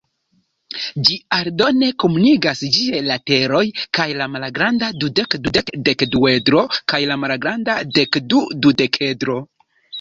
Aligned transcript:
Ĝi 1.09 1.17
aldone 1.35 1.89
komunigas 2.03 2.63
ĝiaj 2.77 3.03
lateroj 3.09 3.61
kun 3.99 4.15
la 4.23 4.29
malgranda 4.37 4.91
dudek-dudek-dekduedro 5.05 6.67
kaj 6.95 7.05
la 7.15 7.21
malgranda 7.29 7.79
dekdu-dudekedro. 8.01 9.41